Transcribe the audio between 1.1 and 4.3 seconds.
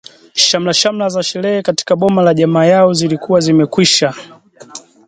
sherehe katika boma la jamaa yao zilikuwa zimekwisha